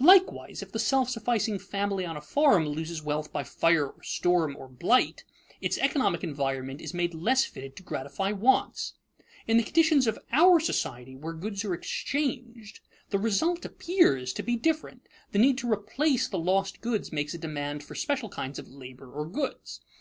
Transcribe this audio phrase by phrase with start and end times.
[0.00, 4.56] Likewise, if the self sufficing family on a farm loses wealth by fire or storm
[4.58, 5.22] or blight,
[5.60, 8.94] its economic environment is made less fitted to gratify wants.
[9.46, 12.80] In the conditions of our society, where goods are exchanged,
[13.10, 15.06] the result appears to be different.
[15.30, 19.08] The need to replace the lost goods makes a demand for special kinds of labor
[19.08, 19.80] or goods.